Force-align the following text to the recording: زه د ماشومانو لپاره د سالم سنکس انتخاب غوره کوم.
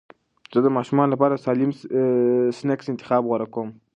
زه 0.53 0.59
د 0.63 0.67
ماشومانو 0.77 1.11
لپاره 1.13 1.33
د 1.35 1.41
سالم 1.45 1.71
سنکس 2.59 2.85
انتخاب 2.89 3.21
غوره 3.29 3.47
کوم. 3.53 3.69